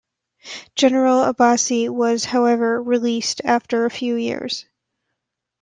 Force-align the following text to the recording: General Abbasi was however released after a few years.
General 0.75 1.31
Abbasi 1.31 1.87
was 1.87 2.25
however 2.25 2.81
released 2.81 3.41
after 3.45 3.85
a 3.85 3.91
few 3.91 4.15
years. 4.15 4.65